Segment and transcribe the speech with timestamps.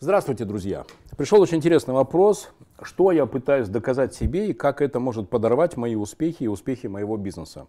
[0.00, 0.84] Здравствуйте, друзья.
[1.16, 2.52] Пришел очень интересный вопрос,
[2.82, 7.16] что я пытаюсь доказать себе и как это может подорвать мои успехи и успехи моего
[7.16, 7.66] бизнеса.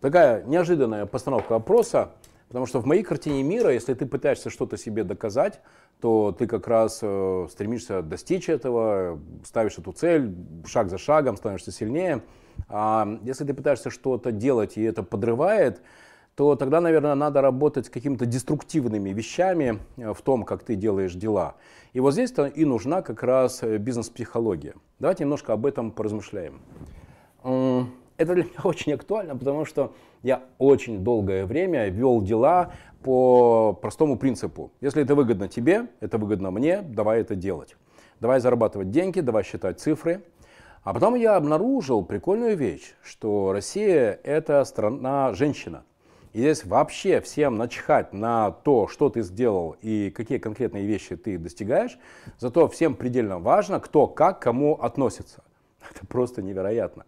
[0.00, 2.12] Такая неожиданная постановка вопроса,
[2.46, 5.60] потому что в моей картине мира, если ты пытаешься что-то себе доказать,
[6.00, 11.72] то ты как раз э, стремишься достичь этого, ставишь эту цель, шаг за шагом становишься
[11.72, 12.22] сильнее.
[12.68, 15.82] А если ты пытаешься что-то делать и это подрывает,
[16.36, 21.14] то тогда, наверное, надо работать с какими-то деструктивными вещами э, в том, как ты делаешь
[21.14, 21.54] дела.
[21.92, 24.74] И вот здесь-то и нужна как раз э, бизнес-психология.
[24.98, 26.60] Давайте немножко об этом поразмышляем.
[27.42, 32.72] Это для меня очень актуально, потому что я очень долгое время вел дела
[33.02, 34.72] по простому принципу.
[34.80, 37.76] Если это выгодно тебе, это выгодно мне, давай это делать.
[38.18, 40.24] Давай зарабатывать деньги, давай считать цифры.
[40.82, 45.84] А потом я обнаружил прикольную вещь, что Россия это страна женщина–
[46.34, 51.38] и здесь вообще всем начхать на то, что ты сделал и какие конкретные вещи ты
[51.38, 51.96] достигаешь.
[52.38, 55.44] Зато всем предельно важно, кто как кому относится.
[55.90, 57.04] Это просто невероятно.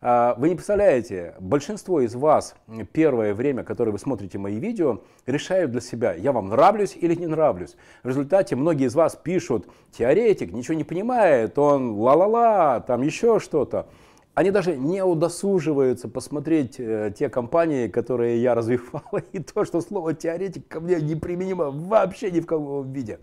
[0.00, 2.54] А, вы не представляете, большинство из вас
[2.92, 7.26] первое время, которое вы смотрите мои видео, решают для себя, я вам нравлюсь или не
[7.26, 7.76] нравлюсь.
[8.02, 13.86] В результате многие из вас пишут, теоретик, ничего не понимает, он ла-ла-ла, там еще что-то
[14.34, 19.02] они даже не удосуживаются посмотреть э, те компании, которые я развивал,
[19.32, 23.18] и то, что слово теоретик ко мне неприменимо вообще ни в каком виде.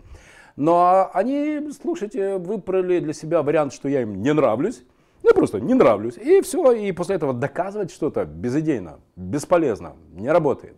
[0.56, 4.84] Но они, слушайте, выбрали для себя вариант, что я им не нравлюсь,
[5.22, 10.76] ну просто не нравлюсь, и все, и после этого доказывать что-то безыдейно, бесполезно, не работает.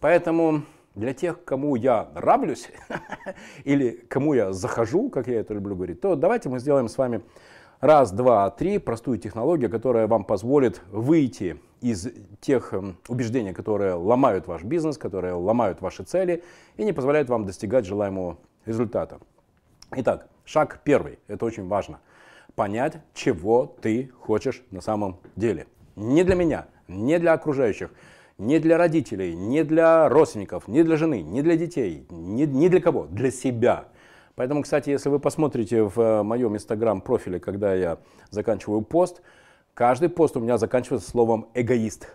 [0.00, 0.62] Поэтому
[0.94, 2.68] для тех, кому я нравлюсь,
[3.64, 7.22] или кому я захожу, как я это люблю говорить, то давайте мы сделаем с вами
[7.80, 12.08] раз, два, три, простую технологию, которая вам позволит выйти из
[12.40, 16.42] тех эм, убеждений, которые ломают ваш бизнес, которые ломают ваши цели
[16.76, 19.18] и не позволяют вам достигать желаемого результата.
[19.96, 22.00] Итак, шаг первый, это очень важно.
[22.54, 25.66] Понять, чего ты хочешь на самом деле.
[25.96, 27.90] Не для меня, не для окружающих,
[28.38, 32.80] не для родителей, не для родственников, не для жены, не для детей, не, не для
[32.80, 33.88] кого, для себя.
[34.36, 37.98] Поэтому, кстати, если вы посмотрите в э, моем инстаграм профиле, когда я
[38.30, 39.22] заканчиваю пост,
[39.74, 42.08] каждый пост у меня заканчивается словом эгоист.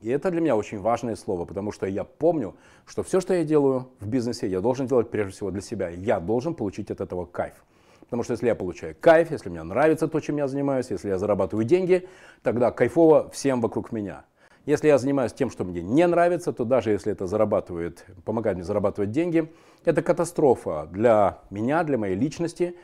[0.00, 2.54] И это для меня очень важное слово, потому что я помню,
[2.86, 5.88] что все, что я делаю в бизнесе, я должен делать прежде всего для себя.
[5.88, 7.54] Я должен получить от этого кайф.
[8.00, 11.18] Потому что если я получаю кайф, если мне нравится то, чем я занимаюсь, если я
[11.18, 12.08] зарабатываю деньги,
[12.42, 14.24] тогда кайфово всем вокруг меня.
[14.68, 18.66] Если я занимаюсь тем, что мне не нравится, то даже если это зарабатывает, помогает мне
[18.66, 19.50] зарабатывать деньги,
[19.86, 22.76] это катастрофа для меня, для моей личности.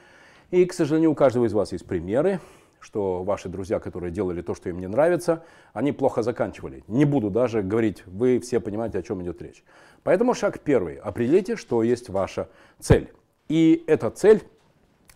[0.51, 2.41] И, к сожалению, у каждого из вас есть примеры,
[2.81, 5.45] что ваши друзья, которые делали то, что им не нравится,
[5.75, 6.85] они плохо заканчивали.
[6.89, 9.63] Не буду даже говорить, вы все понимаете, о чем идет речь.
[10.05, 10.97] Поэтому шаг первый.
[10.97, 13.13] Определите, что есть ваша цель.
[13.49, 14.43] И эта цель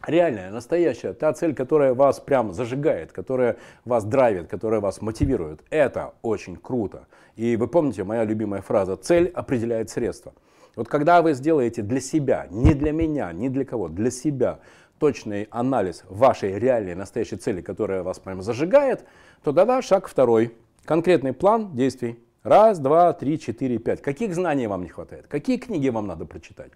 [0.07, 5.61] реальная, настоящая, та цель, которая вас прям зажигает, которая вас драйвит, которая вас мотивирует.
[5.71, 7.07] Это очень круто.
[7.37, 10.33] И вы помните, моя любимая фраза «цель определяет средства».
[10.77, 14.61] Вот когда вы сделаете для себя, не для меня, не для кого, для себя
[14.99, 19.05] точный анализ вашей реальной настоящей цели, которая вас прям зажигает,
[19.43, 20.55] то тогда шаг второй.
[20.85, 22.19] Конкретный план действий.
[22.43, 24.01] Раз, два, три, четыре, пять.
[24.01, 25.27] Каких знаний вам не хватает?
[25.27, 26.71] Какие книги вам надо прочитать?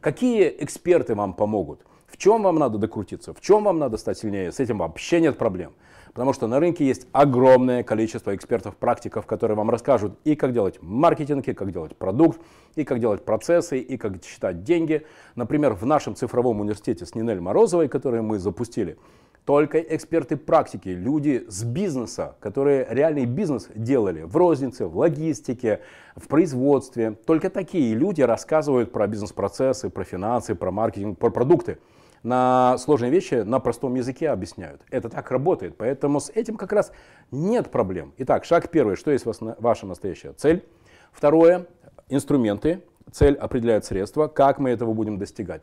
[0.00, 1.80] Какие эксперты вам помогут?
[2.08, 3.32] В чем вам надо докрутиться?
[3.34, 4.50] В чем вам надо стать сильнее?
[4.50, 5.72] С этим вообще нет проблем.
[6.14, 10.78] Потому что на рынке есть огромное количество экспертов, практиков, которые вам расскажут и как делать
[10.80, 12.40] маркетинг, и как делать продукт,
[12.74, 15.06] и как делать процессы, и как считать деньги.
[15.36, 18.96] Например, в нашем цифровом университете с Нинель Морозовой, который мы запустили,
[19.44, 25.80] только эксперты практики, люди с бизнеса, которые реальный бизнес делали в рознице, в логистике,
[26.16, 27.12] в производстве.
[27.12, 31.78] Только такие люди рассказывают про бизнес-процессы, про финансы, про маркетинг, про продукты.
[32.22, 34.82] На сложные вещи на простом языке объясняют.
[34.90, 36.92] Это так работает, поэтому с этим как раз
[37.30, 38.12] нет проблем.
[38.18, 40.66] Итак, шаг первый, что есть ваша настоящая цель.
[41.12, 41.66] Второе,
[42.08, 42.84] инструменты.
[43.12, 45.62] Цель определяет средства, как мы этого будем достигать.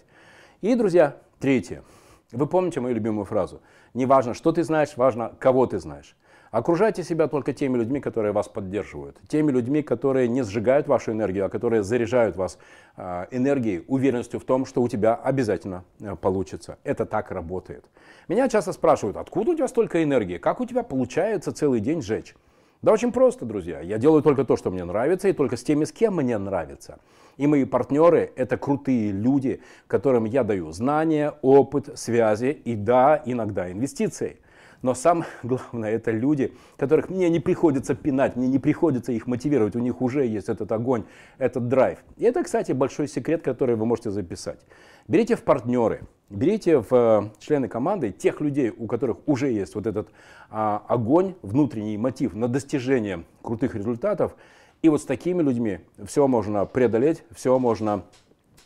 [0.61, 1.83] И, друзья, третье–
[2.31, 3.61] вы помните мою любимую фразу?
[3.93, 6.15] Не важно, что ты знаешь, важно, кого ты знаешь.
[6.55, 11.45] Окружайте себя только теми людьми, которые вас поддерживают, теми людьми, которые не сжигают вашу энергию,
[11.45, 12.57] а которые заряжают вас
[12.95, 16.77] э, энергией, уверенностью в том, что у тебя обязательно э, получится.
[16.85, 17.83] Это так работает.
[18.29, 22.33] Меня часто спрашивают, откуда у тебя столько энергии, как у тебя получается целый день сжечь?
[22.81, 23.81] Да очень просто, друзья.
[23.81, 26.99] Я делаю только то, что мне нравится, и только с теми, с кем мне нравится.
[27.35, 33.69] И мои партнеры– это крутые люди, которым я даю знания, опыт, связи и, да, иногда
[33.69, 34.37] инвестиции.
[34.85, 39.75] Но самое главное, это люди, которых мне не приходится пинать, мне не приходится их мотивировать,
[39.75, 41.05] у них уже есть этот огонь,
[41.39, 41.97] этот драйв.
[42.17, 44.59] И это, кстати, большой секрет, который вы можете записать.
[45.07, 49.87] Берите в партнеры, берите в э, члены команды тех людей, у которых уже есть вот
[49.87, 50.09] этот
[50.51, 54.35] а, огонь, внутренний мотив на достижение крутых результатов.
[54.83, 58.03] И вот с такими людьми все можно преодолеть, все можно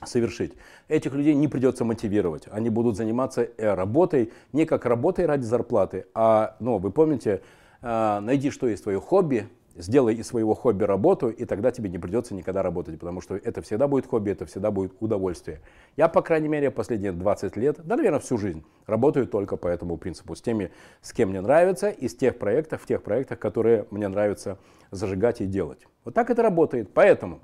[0.05, 0.53] совершить.
[0.87, 2.47] Этих людей не придется мотивировать.
[2.51, 7.41] Они будут заниматься э, работой не как работой ради зарплаты, а, ну, вы помните,
[7.81, 9.49] э, найди, что есть твое хобби,
[9.79, 13.61] сделай из своего хобби работу, и тогда тебе не придется никогда работать, потому что это
[13.61, 15.61] всегда будет хобби, это всегда будет удовольствие.
[15.95, 19.97] Я, по крайней мере, последние 20 лет, да, наверное, всю жизнь работаю только по этому
[19.97, 24.07] принципу, с теми, с кем мне нравится, из тех проектов, в тех проектах, которые мне
[24.07, 24.57] нравится
[24.91, 25.87] зажигать и делать.
[26.03, 26.91] Вот так это работает.
[26.93, 27.39] Поэтому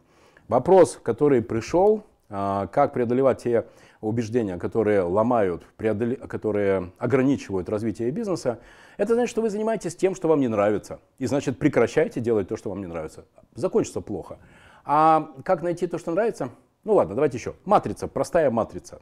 [0.48, 3.66] вопрос, который пришел, как преодолевать те
[4.02, 6.16] убеждения, которые ломают, преодол...
[6.28, 8.60] которые ограничивают развитие бизнеса,
[8.98, 11.00] это значит, что вы занимаетесь тем, что вам не нравится.
[11.20, 13.26] И значит, прекращайте делать то, что вам не нравится.
[13.54, 14.40] Закончится плохо.
[14.86, 16.50] А как найти то, что нравится?
[16.84, 17.56] Ну ладно, давайте еще.
[17.66, 19.02] Матрица, простая матрица.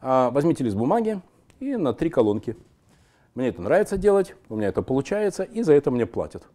[0.00, 1.20] А, возьмите лист бумаги
[1.58, 2.56] и на три колонки.
[3.34, 6.46] Мне это нравится делать, у меня это получается, и за это мне платят.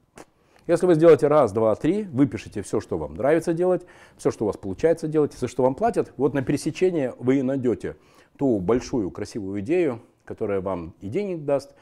[0.68, 3.86] Если вы сделаете раз, два, три, выпишите все, что вам нравится делать,
[4.18, 7.42] все, что у вас получается делать, за что вам платят, вот на пересечение вы и
[7.44, 7.98] найдете
[8.38, 11.76] ту большую красивую идею, которая вам и денег даст,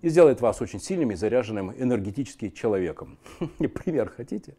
[0.00, 3.18] и сделает вас очень сильным и заряженным энергетически человеком.
[3.58, 4.54] Пример хотите?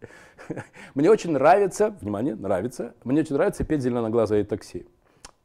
[0.94, 4.86] Мне очень нравится, внимание, нравится, мне очень нравится петь зеленоглазое такси.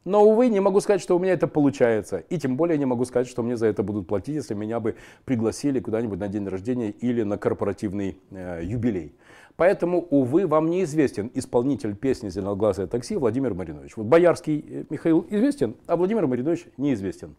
[0.07, 2.23] Но, увы, не могу сказать, что у меня это получается.
[2.29, 4.95] И тем более не могу сказать, что мне за это будут платить, если меня бы
[5.25, 9.13] пригласили куда-нибудь на день рождения или на корпоративный э, юбилей.
[9.57, 13.97] Поэтому, увы, вам неизвестен исполнитель песни «Зеленоглазое такси» Владимир Маринович.
[13.97, 17.35] Вот Боярский э, Михаил известен, а Владимир Маринович неизвестен.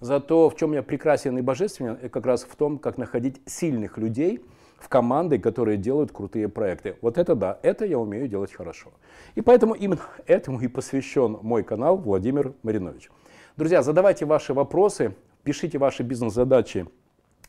[0.00, 3.96] Зато в чем я прекрасен и божественен, это как раз в том, как находить сильных
[3.96, 4.42] людей–
[4.82, 6.96] в команды, которые делают крутые проекты.
[7.00, 8.90] Вот это да, это я умею делать хорошо.
[9.36, 13.10] И поэтому именно этому и посвящен мой канал Владимир Маринович.
[13.56, 15.14] Друзья, задавайте ваши вопросы,
[15.44, 16.86] пишите ваши бизнес-задачи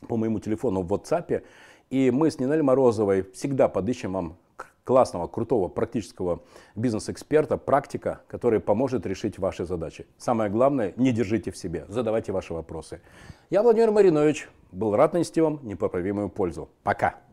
[0.08, 1.44] по моему телефону в WhatsApp,
[1.90, 4.38] и мы с Нинель Морозовой всегда подыщем вам
[4.84, 6.42] классного, крутого, практического
[6.76, 10.06] бизнес-эксперта, практика, который поможет решить ваши задачи.
[10.18, 13.02] Самое главное, не держите в себе, задавайте ваши вопросы.
[13.50, 16.70] Я Владимир Маринович, был рад нанести вам непоправимую пользу.
[16.84, 17.24] Пока!